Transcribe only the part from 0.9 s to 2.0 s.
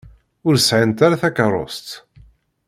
ara takeṛṛust.